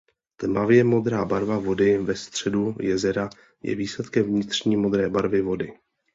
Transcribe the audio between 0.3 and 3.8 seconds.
Tmavě modrá barva vody ve středu jezera je